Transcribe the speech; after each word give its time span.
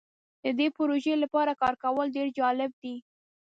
د 0.43 0.45
دې 0.59 0.67
پروژې 0.77 1.13
لپاره 1.23 1.51
کار 1.61 1.73
کول 1.83 2.07
ډیر 2.15 2.27
جالب 2.39 2.71
دی. 2.83 2.95